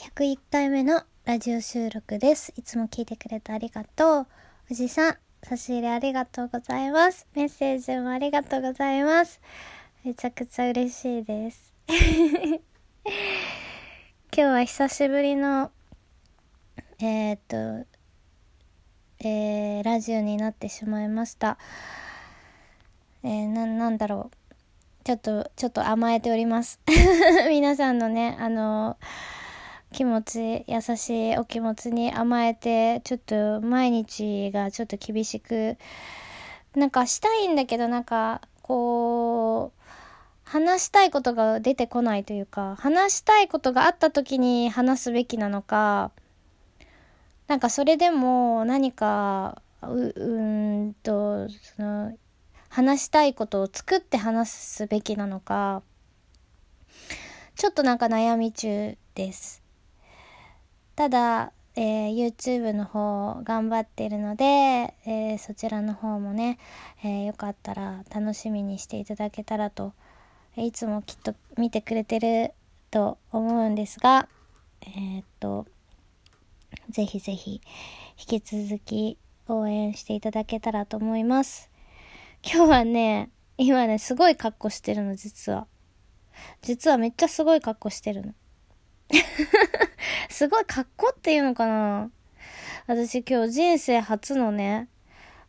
[0.00, 2.54] 101回目のラジオ収録です。
[2.56, 4.26] いつも聞いてくれてありがとう。
[4.70, 7.26] おじさん、差し入れありがとうございます。
[7.34, 9.42] メッセージもありがとうございます。
[10.02, 11.74] めちゃくちゃ嬉しいです。
[11.94, 12.62] 今
[14.32, 15.70] 日は久しぶりの、
[16.98, 17.86] えー、っと、
[19.18, 21.58] えー、ラジオになってしまいました。
[23.22, 24.36] えー、な、なんだろう。
[25.04, 26.80] ちょっと、ちょっと甘えております。
[27.50, 28.96] 皆さんのね、あの、
[29.92, 35.76] 気持ち、優しいお気持ちに甘えて、ちょっと毎日がちょっと厳しく、
[36.76, 39.80] なんかしたいんだけど、なんか、こう、
[40.44, 46.12] 話したいことが出てこないというか、話したいことがあった時に話すべきなのか、
[47.48, 50.40] なんかそれでも何か、う、う
[50.88, 52.16] んと、その、
[52.68, 55.82] 話したいことを作って話すべきなのか、
[57.56, 59.59] ちょっとなんか悩み中です。
[61.00, 66.58] ただ、えー YouTube の方頑張ってるので、えーそちらの方もね、
[67.02, 69.94] えーよかったら楽しみにしていただけたらと、
[70.58, 72.52] いつもきっと見てくれてる
[72.90, 74.28] と思うんですが、
[74.82, 75.64] えっと、
[76.90, 77.62] ぜひぜひ
[78.18, 79.16] 引き続き
[79.48, 81.70] 応援していただけたらと思います。
[82.44, 85.66] 今日はね、今ね、すごい格好してるの、実は。
[86.60, 88.34] 実はめっちゃすごい格好してるの。
[90.28, 92.10] すごい格好っていうのかな
[92.86, 94.88] 私今日人生初のね、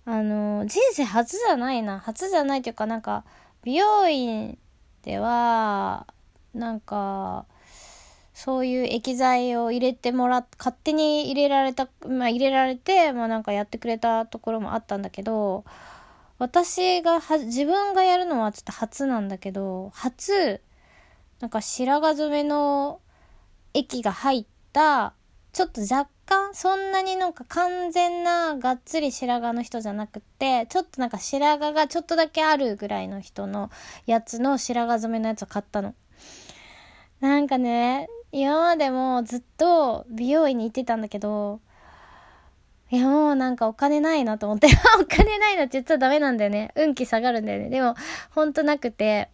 [0.05, 1.99] あの、人生初じゃないな。
[1.99, 3.23] 初じゃないというかなんか、
[3.63, 4.57] 美容院
[5.03, 6.05] では、
[6.53, 7.45] なんか、
[8.33, 15.63] そういう液剤を入れてもらっ、勝手に入れられた、まあ入れられて、まあなんかやってくれたところもあったんだけど、
[16.37, 20.61] 私がは、自分がやるのはちょっと初なんだけど、初、
[21.39, 22.99] なんか白髪染めの
[23.73, 25.13] 液が入った、
[25.53, 33.69] ちょっと若干、そんなになんか完全ながっつり白髪の人じゃなくて、ちょっとなんか白髪がちょっとだけあるぐらいの人の
[34.05, 35.93] やつの白髪染めのやつを買ったの。
[37.19, 41.59] なんかね、今までもずっと美容院に行ってたんだけど、
[42.89, 44.67] いやもうなんかお金ないなと思って、
[44.99, 46.71] お金ないなって言っちゃダメなんだよね。
[46.75, 47.69] 運気下がるんだよね。
[47.69, 47.95] でも、
[48.31, 49.29] ほんとなくて、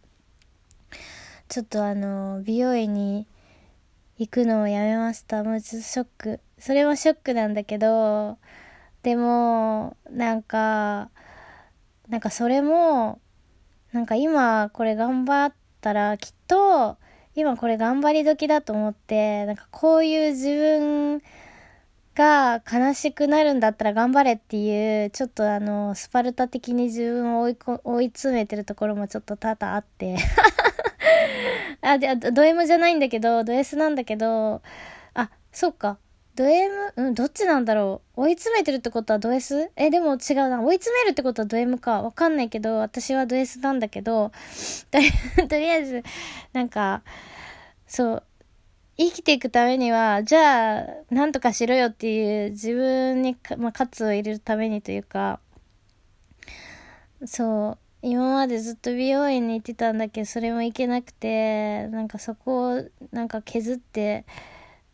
[1.47, 3.27] ちょっとあの、美容院に
[4.19, 5.43] 行くのをやめました。
[5.43, 6.39] もうちょっとショック。
[6.57, 8.39] それもショックなんだけど、
[9.03, 11.11] でも、なんか、
[12.09, 13.21] なんかそれも、
[13.91, 16.97] なんか今これ頑張ったらきっと、
[17.35, 21.21] 今これ頑張り時だと思って、なんかこういう自分
[22.15, 30.17] が悲しくなるんだったら頑張れっていう、ちょっとあの、スパルタ的に自分を追い追い詰めてるところもちょっと多々あって。
[31.91, 34.61] あ、で、あド M じゃないんだけど、ド S なんだけど、
[35.13, 35.97] あ、そっか。
[36.35, 36.93] ド M?
[36.95, 39.71] うん、どっちなんだろう追い詰めてるってことはド S?
[39.75, 40.61] え、でも違うな。
[40.61, 42.03] 追い詰めるってことはド M か。
[42.03, 44.31] わかんないけど、私はド S なんだけど、
[45.49, 46.03] とりあえず、
[46.53, 47.01] なんか、
[47.87, 48.23] そう、
[48.97, 55.39] 生きていくためには、じゃあ、なんとかしろよっていう自分に、まあ、喝を入れるためにというか、
[57.25, 64.25] そう、今までずっと美容院に行ってたんだけど、それも行けなくて、なんかそこを、なんか削って、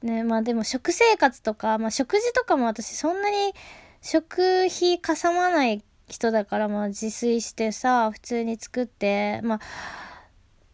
[0.01, 3.53] ね、まあでも食生活とか、まあ食事とかも私そんなに
[4.01, 9.59] 食費かさまない人だから、まあ自炊してさ、普通に作って、まあ、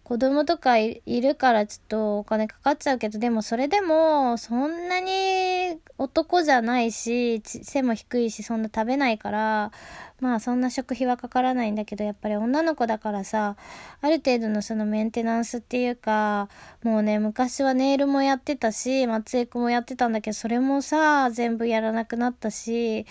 [0.09, 9.71] 子供とかいるからちょっとお金かかっちゃうけど、でもそれでもそんなに男じゃないし、背も低いしそんな食べないから、
[10.19, 13.55] まあそんな食費はかからないんだけど、やっぱり女の子だからさ、
[14.01, 16.49] ある程度のそのメンテナンスっていうか、
[16.81, 23.05] もうね、昔はネイルもやってたし、松江区もやってたんだけど、それもさ、全部やらなくなったし、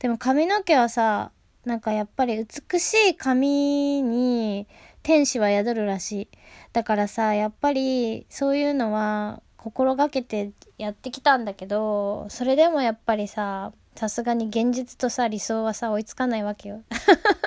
[0.00, 1.30] でも髪の毛はさ、
[1.64, 4.66] なんかやっぱり美しい髪に
[5.08, 6.28] 天使は宿るらしい。
[6.74, 16.82] だからさ、やっぱりそういうのは心がけてやってきたんだけど、それでもやっぱりさ、さすがに現実とさ、理想はさ、追いつかないわけよ。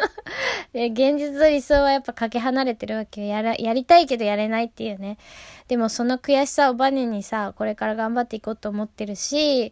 [0.74, 3.28] 現実と理想はやっぱかけ離れてるわけよ。
[3.28, 5.20] やら、やりたいけどやれないっていうね。
[5.68, 9.72] でもその悔しさをバネにさ、これから頑張っていこうと思ってるし、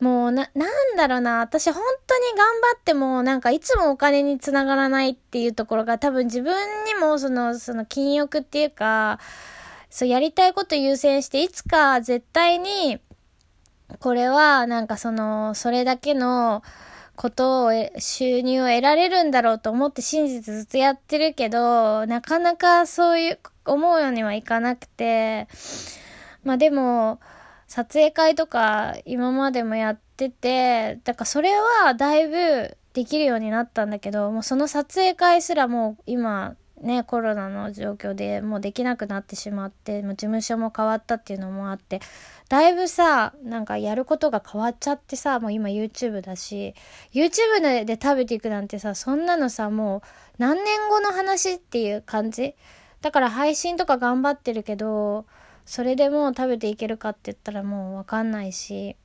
[0.00, 6.54] もうな、なんだろうな、私本当に頑張っても、なんかいつもお金につながらないっていうところが多分自分
[6.84, 9.18] にもその、その禁欲っていうか、
[9.90, 13.00] そうやりたいこと優先して、いつか絶対に、
[14.00, 16.62] これはなんかその、それだけの
[17.16, 25.48] ことを、収入を得られるんだろうと思って信じてずっとやってるけど、なかなかそういう思うようにはいかなくて、
[26.44, 27.18] まあでも、
[27.68, 31.50] 撮影会とか今までもやってて、だからそれ
[31.84, 42.00] はだいぶできるようになったんだけど、もうその撮影会すらもう今ね、コロナの状況でもうできなくなってしまって、もう事務所も変わったっていうのもあって、
[42.48, 46.74] だいぶさ、なんかやることが変わっちゃってさ、もう今 YouTube だし、
[47.12, 50.02] YouTube でで食べていくなんてさ、そんなのさ、もう
[50.38, 52.54] 何年後の話っていう感じ？
[53.00, 55.26] だから配信とか頑張ってるけど、
[55.68, 58.96] それでもう食べていけるかって言ったらもうわかんないし、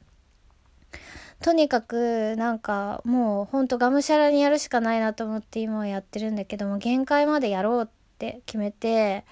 [1.42, 7.88] とにかくなんかもうほんとがむしゃらにやるしかないなと思って今はやってるんだけども限界までやろうっ
[8.18, 9.26] て決めて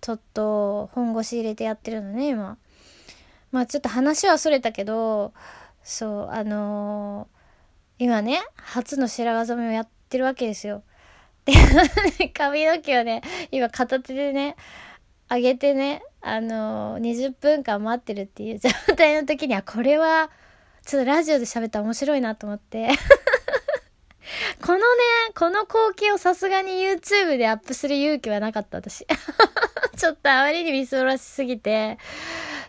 [0.00, 2.58] ちょっと本腰入れてやってるのね今。
[3.50, 5.32] まあちょっと話はそれたけど
[5.82, 10.84] そうあのー、今ね初の白髪染めをやってるわけですよ。
[11.44, 11.54] で
[12.32, 14.54] 髪の毛をね今片手でね
[15.30, 20.30] 上げてねあの、20分間待ってるっていう状態の時にはこれは
[20.84, 22.88] ちょっとラジオで喋ったら面白いなと思って。
[24.60, 24.84] このね、
[25.34, 29.06] この光景をさすがに YouTube でアップする勇気はなかった私。
[29.96, 31.98] ちょっとあまりにみそらしすぎて、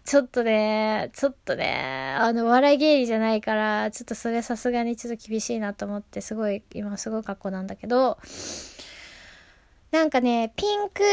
[0.05, 8.17] ちょっとね、ちょっとね、あの、笑い芸人じゃないから、ちょっとそれさすがにちょっと厳しいなと思って、すごい、今すごい格好なんだけど、
[9.91, 11.03] なんかね、ピンク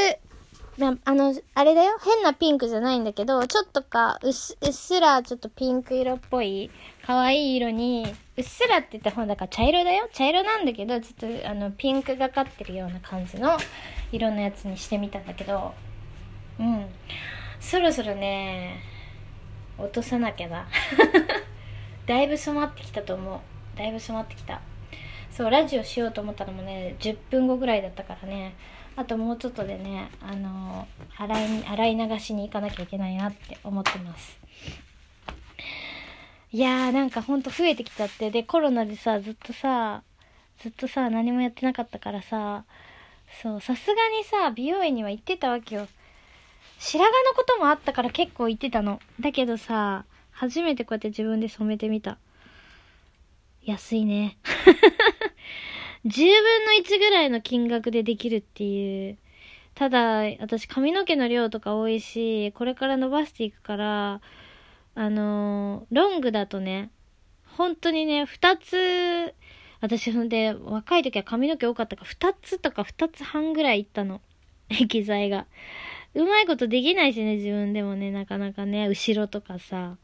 [0.79, 1.97] あの、あれだよ。
[2.05, 6.71] 変なピンクじゃないんだけど、ちょっとか、うっす、うっすらちょっとピンク色っぽい、
[7.07, 10.09] 可愛い色に、うっすらって言ったらほんだから茶色だよ。
[10.13, 13.57] 茶色なんだけど、ちょっとあの、ピンクがかってるような感じの
[14.13, 15.73] 色のやつにしてみたんだけど、
[16.61, 16.87] うん。
[17.59, 18.83] そろそろね、
[19.79, 20.67] 落とさなきゃな。
[22.07, 23.79] だいぶ染まってきたと思う。
[23.79, 24.61] だいぶ染まってきた。
[25.31, 28.55] そう、ラジオしようと思ったのもね、10分後ぐらいだったからね、
[28.97, 34.39] あともうちょっとでね、あの、洗い、洗い流しに行かなきゃいけないなって思ってます。
[36.53, 40.03] いやーなんかほんと増えてきちゃって、で、コロナでさ、ずっとさ、
[40.63, 42.65] ずっとさ、何もやってなかったからさ、
[43.43, 45.87] そう、さすがにさ、美容院には行ってたわけよ。
[46.79, 49.01] 白髪のこともあったから結構行ってたの。
[49.21, 52.17] だけどさ、初めてこうやって自分で染めてみた。
[53.65, 54.39] 安いね。
[56.07, 59.19] 10分の1ぐらいの金額でできるっていう。
[59.75, 64.21] ただ、私髪の毛の量とか多いし、これから伸ばしていくから、
[64.95, 66.91] あの、ロングだとね、
[67.45, 69.35] 本当にね、2つ、
[69.81, 74.21] 私ほんで、若い時は髪の毛多かったから、2つとか2つ半ぐらいいったの。
[74.71, 75.47] 液剤が。
[76.15, 79.99] うまいことできないしね、自分でもね、なかなかね、後ろとかさ。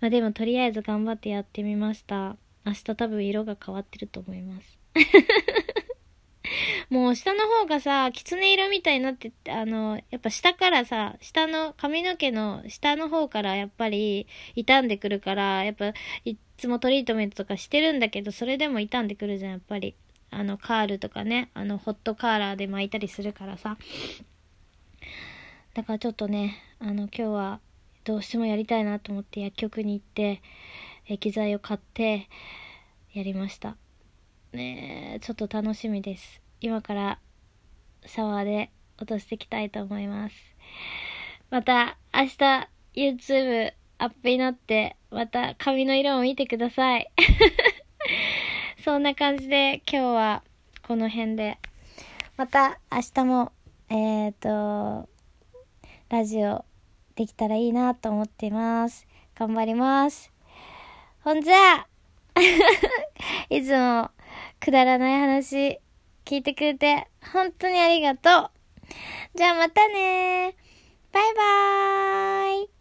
[0.00, 2.36] まあでも、とりあえず頑張ってやってみました。
[2.66, 4.79] 明日多分色が変わってると思います。
[6.90, 15.92] もう下の方がさ、狐色みたいになってて、あの、やっぱ下からさ、下の髪の毛の下の方からやっぱり傷んでくるから、やっぱ
[16.24, 19.94] いっつもトリートメントとかしてるんだけど、それでも傷んでくるじゃん、やっぱり。
[20.32, 23.78] あの、カールとかね、あの、ホットカーラーで巻いたりするからさ。
[25.74, 27.60] だからちょっとね、あの、今日は
[28.04, 30.42] どうしてもやりたいなと思って薬局に行って、
[31.06, 32.28] 液剤を買って、
[33.12, 33.76] やりました。
[34.52, 36.40] ねちょっと楽しみです。
[36.60, 37.18] 今から
[38.06, 40.34] シャワーで落としていきたいと思います。
[41.50, 47.10] また明日 YouTube アップになってまた髪の色を見てください。
[48.84, 50.42] そんな感じで今日は
[50.82, 51.58] この辺で。
[52.36, 53.52] また明日も
[53.90, 55.08] えっ、ー、と
[56.08, 56.64] ラジオ
[57.14, 59.06] できたらいいなと思っています。
[59.34, 60.32] 頑張ります。
[61.22, 61.86] ほんじゃ
[63.50, 64.10] いつも
[64.60, 65.80] くだらない話
[66.24, 68.50] 聞いてくれて本当にありがとう。
[69.34, 70.54] じゃあまたね
[71.12, 72.79] バイバーイ